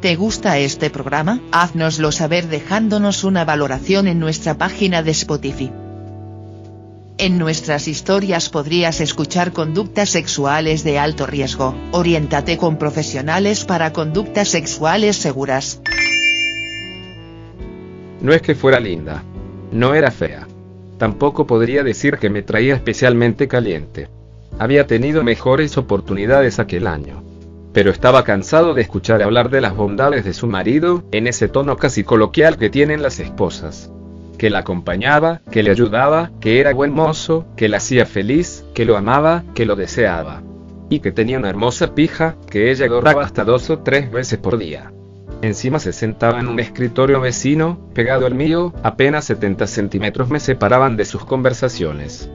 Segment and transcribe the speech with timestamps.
[0.00, 1.40] ¿Te gusta este programa?
[1.52, 5.70] Haznoslo saber dejándonos una valoración en nuestra página de Spotify.
[7.18, 11.74] En nuestras historias podrías escuchar conductas sexuales de alto riesgo.
[11.92, 15.82] Oriéntate con profesionales para conductas sexuales seguras.
[18.22, 19.22] No es que fuera linda.
[19.70, 20.48] No era fea.
[20.96, 24.08] Tampoco podría decir que me traía especialmente caliente.
[24.58, 27.29] Había tenido mejores oportunidades aquel año.
[27.72, 31.76] Pero estaba cansado de escuchar hablar de las bondades de su marido, en ese tono
[31.76, 33.92] casi coloquial que tienen las esposas.
[34.38, 38.84] Que la acompañaba, que le ayudaba, que era buen mozo, que la hacía feliz, que
[38.84, 40.42] lo amaba, que lo deseaba.
[40.88, 44.58] Y que tenía una hermosa pija, que ella gorraba hasta dos o tres veces por
[44.58, 44.90] día.
[45.42, 50.96] Encima se sentaba en un escritorio vecino, pegado al mío, apenas 70 centímetros me separaban
[50.96, 52.28] de sus conversaciones.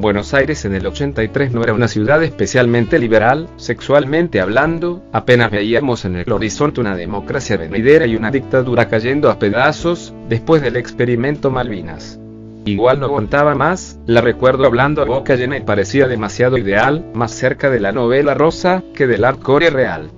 [0.00, 6.06] Buenos Aires en el 83 no era una ciudad especialmente liberal, sexualmente hablando, apenas veíamos
[6.06, 11.50] en el horizonte una democracia venidera y una dictadura cayendo a pedazos, después del experimento
[11.50, 12.18] Malvinas.
[12.64, 17.32] Igual no aguantaba más, la recuerdo hablando a boca llena y parecía demasiado ideal, más
[17.32, 20.10] cerca de la novela rosa que del hardcore real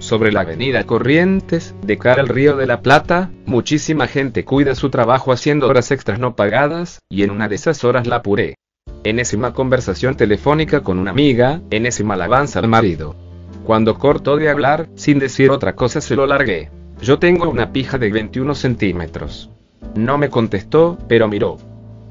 [0.00, 4.88] sobre la avenida Corrientes, de cara al río de la Plata, muchísima gente cuida su
[4.88, 8.56] trabajo haciendo horas extras no pagadas, y en una de esas horas la apuré.
[9.02, 13.16] Enésima conversación telefónica con una amiga, enésima alabanza al marido.
[13.64, 16.70] Cuando cortó de hablar, sin decir otra cosa se lo largué.
[17.00, 19.48] Yo tengo una pija de 21 centímetros.
[19.94, 21.56] No me contestó, pero miró.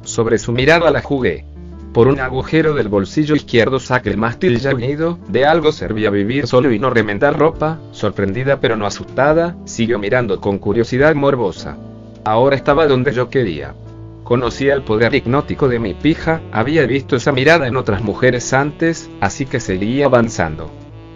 [0.03, 1.45] Sobre su mirada la jugué.
[1.93, 6.47] Por un agujero del bolsillo izquierdo saqué el mástil ya unido, de algo servía vivir
[6.47, 11.77] solo y no remendar ropa, sorprendida pero no asustada, siguió mirando con curiosidad morbosa.
[12.23, 13.73] Ahora estaba donde yo quería.
[14.29, 19.09] Conocía el poder hipnótico de mi pija, había visto esa mirada en otras mujeres antes,
[19.21, 20.69] así que seguí avanzando.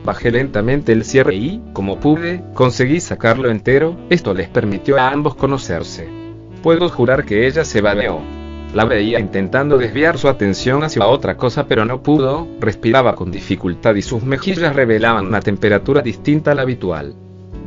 [0.03, 5.35] Bajé lentamente el cierre y, como pude, conseguí sacarlo entero, esto les permitió a ambos
[5.35, 6.09] conocerse.
[6.63, 8.19] Puedo jurar que ella se babeó.
[8.74, 13.94] La veía intentando desviar su atención hacia otra cosa pero no pudo, respiraba con dificultad
[13.94, 17.13] y sus mejillas revelaban una temperatura distinta a la habitual.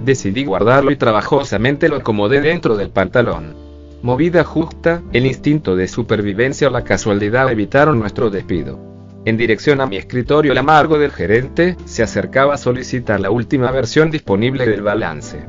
[0.04, 3.65] Decidí guardarlo y trabajosamente lo acomodé dentro del pantalón.
[4.02, 8.78] Movida justa, el instinto de supervivencia o la casualidad evitaron nuestro despido.
[9.24, 13.70] En dirección a mi escritorio el amargo del gerente, se acercaba a solicitar la última
[13.72, 15.44] versión disponible del balance.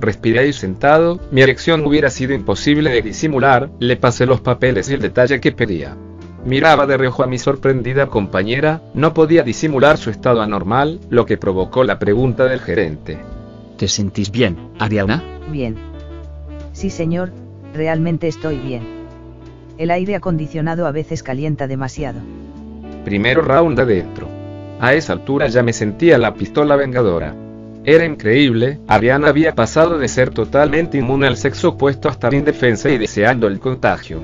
[0.00, 4.94] Respiré y sentado, mi erección hubiera sido imposible de disimular, le pasé los papeles y
[4.94, 5.96] el detalle que pedía.
[6.44, 11.36] Miraba de reojo a mi sorprendida compañera, no podía disimular su estado anormal, lo que
[11.36, 13.18] provocó la pregunta del gerente.
[13.76, 15.22] ¿Te sentís bien, Ariana?
[15.52, 15.76] Bien.
[16.72, 17.30] Sí, señor,
[17.74, 18.82] realmente estoy bien.
[19.78, 22.20] El aire acondicionado a veces calienta demasiado.
[23.04, 24.28] Primero round adentro.
[24.80, 27.34] A esa altura ya me sentía la pistola vengadora.
[27.84, 32.90] Era increíble, Ariana había pasado de ser totalmente inmune al sexo opuesto a estar indefensa
[32.90, 34.22] y deseando el contagio.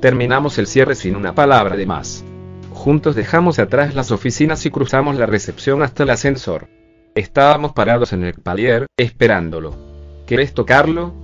[0.00, 2.24] Terminamos el cierre sin una palabra de más.
[2.70, 6.68] Juntos dejamos atrás las oficinas y cruzamos la recepción hasta el ascensor.
[7.14, 9.74] Estábamos parados en el palier, esperándolo.
[10.26, 11.14] ¿Querés tocarlo?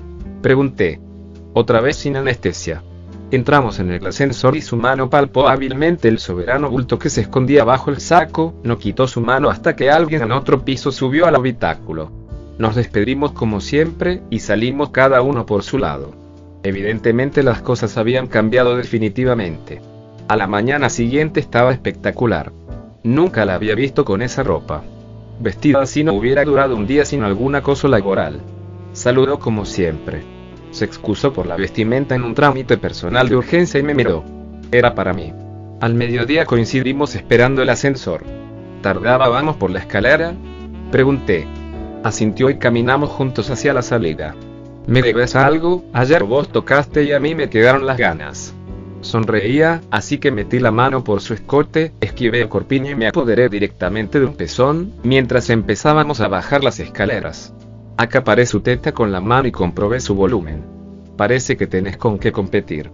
[0.40, 1.00] Pregunté.
[1.54, 2.82] Otra vez sin anestesia.
[3.30, 7.64] Entramos en el ascensor y su mano palpó hábilmente el soberano bulto que se escondía
[7.64, 11.34] bajo el saco, no quitó su mano hasta que alguien en otro piso subió al
[11.34, 12.10] habitáculo.
[12.58, 16.12] Nos despedimos como siempre, y salimos cada uno por su lado.
[16.62, 19.80] Evidentemente las cosas habían cambiado definitivamente.
[20.28, 22.52] A la mañana siguiente estaba espectacular.
[23.02, 24.84] Nunca la había visto con esa ropa.
[25.40, 28.40] Vestida así no hubiera durado un día sin algún acoso laboral.
[28.92, 30.22] Saludó como siempre.
[30.72, 34.24] Se excusó por la vestimenta en un trámite personal de urgencia y me miró.
[34.72, 35.32] Era para mí.
[35.80, 38.24] Al mediodía coincidimos esperando el ascensor.
[38.82, 40.34] ¿Tardábamos por la escalera?
[40.90, 41.46] Pregunté.
[42.02, 44.34] Asintió y caminamos juntos hacia la salida.
[44.86, 45.84] ¿Me debes algo?
[45.92, 48.54] Ayer vos tocaste y a mí me quedaron las ganas.
[49.02, 53.48] Sonreía, así que metí la mano por su escote, esquivé el corpiño y me apoderé
[53.48, 57.52] directamente de un pezón, mientras empezábamos a bajar las escaleras.
[58.02, 60.64] Acaparé su teta con la mano y comprobé su volumen.
[61.16, 62.90] Parece que tenés con qué competir.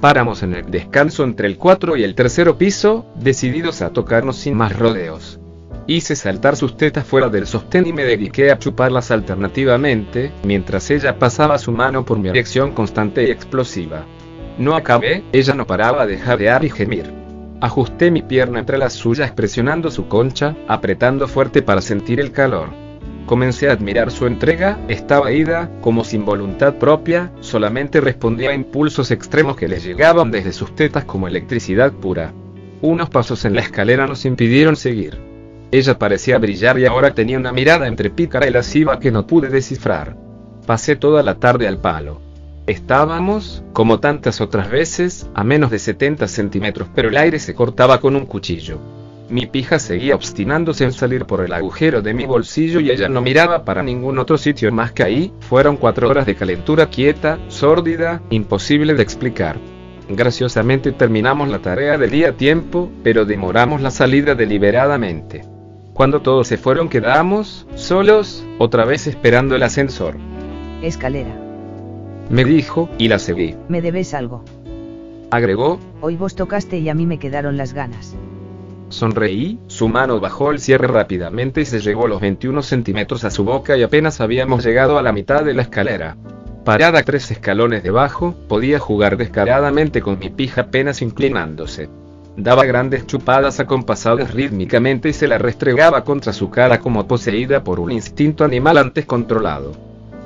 [0.00, 4.54] Paramos en el descanso entre el 4 y el tercero piso, decididos a tocarnos sin
[4.54, 5.40] más rodeos.
[5.88, 11.18] Hice saltar sus tetas fuera del sostén y me dediqué a chuparlas alternativamente, mientras ella
[11.18, 14.04] pasaba su mano por mi erección constante y explosiva.
[14.58, 17.12] No acabé, ella no paraba de jadear y gemir.
[17.60, 22.81] Ajusté mi pierna entre las suyas presionando su concha, apretando fuerte para sentir el calor.
[23.26, 29.10] Comencé a admirar su entrega, estaba ida, como sin voluntad propia, solamente respondía a impulsos
[29.10, 32.32] extremos que le llegaban desde sus tetas como electricidad pura.
[32.80, 35.16] Unos pasos en la escalera nos impidieron seguir.
[35.70, 39.48] Ella parecía brillar y ahora tenía una mirada entre pícara y lasciva que no pude
[39.48, 40.16] descifrar.
[40.66, 42.20] Pasé toda la tarde al palo.
[42.66, 48.00] Estábamos, como tantas otras veces, a menos de 70 centímetros, pero el aire se cortaba
[48.00, 48.78] con un cuchillo.
[49.32, 53.22] Mi pija seguía obstinándose en salir por el agujero de mi bolsillo y ella no
[53.22, 55.32] miraba para ningún otro sitio más que ahí.
[55.40, 59.56] Fueron cuatro horas de calentura quieta, sórdida, imposible de explicar.
[60.10, 65.46] Graciosamente terminamos la tarea del día a tiempo, pero demoramos la salida deliberadamente.
[65.94, 70.18] Cuando todos se fueron quedamos, solos, otra vez esperando el ascensor.
[70.82, 71.34] Escalera.
[72.28, 73.56] Me dijo, y la seguí.
[73.70, 74.44] Me debes algo.
[75.30, 78.14] Agregó, Hoy vos tocaste y a mí me quedaron las ganas.
[78.92, 83.44] Sonreí, su mano bajó el cierre rápidamente y se llegó los 21 centímetros a su
[83.44, 86.16] boca y apenas habíamos llegado a la mitad de la escalera.
[86.64, 91.88] Parada tres escalones debajo, podía jugar descaradamente con mi pija apenas inclinándose.
[92.36, 97.80] Daba grandes chupadas acompasadas rítmicamente y se la restregaba contra su cara como poseída por
[97.80, 99.72] un instinto animal antes controlado.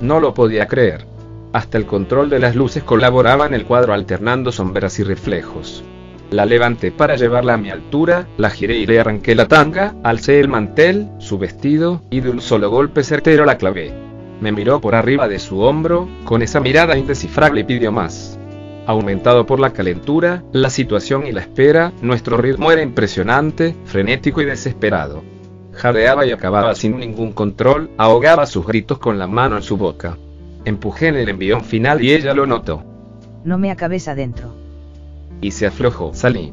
[0.00, 1.06] No lo podía creer.
[1.52, 5.82] Hasta el control de las luces colaboraba en el cuadro alternando sombras y reflejos.
[6.30, 10.40] La levanté para llevarla a mi altura, la giré y le arranqué la tanga, alcé
[10.40, 13.92] el mantel, su vestido, y de un solo golpe certero la clavé.
[14.40, 18.38] Me miró por arriba de su hombro, con esa mirada indescifrable y pidió más.
[18.86, 24.44] Aumentado por la calentura, la situación y la espera, nuestro ritmo era impresionante, frenético y
[24.44, 25.22] desesperado.
[25.72, 30.16] Jadeaba y acababa sin ningún control, ahogaba sus gritos con la mano en su boca.
[30.64, 32.82] Empujé en el envión final y ella lo notó.
[33.44, 34.65] No me acabes adentro.
[35.40, 36.12] Y se aflojó.
[36.14, 36.52] Salí.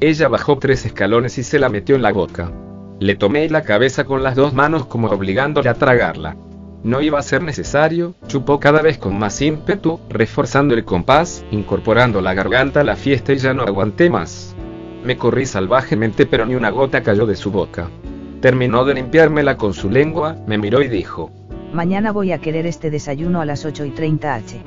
[0.00, 2.52] Ella bajó tres escalones y se la metió en la boca.
[3.00, 6.36] Le tomé la cabeza con las dos manos como obligándole a tragarla.
[6.84, 12.20] No iba a ser necesario, chupó cada vez con más ímpetu, reforzando el compás, incorporando
[12.20, 14.54] la garganta a la fiesta y ya no aguanté más.
[15.04, 17.88] Me corrí salvajemente pero ni una gota cayó de su boca.
[18.40, 21.32] Terminó de limpiármela con su lengua, me miró y dijo,
[21.72, 24.62] Mañana voy a querer este desayuno a las 8 y 30 h.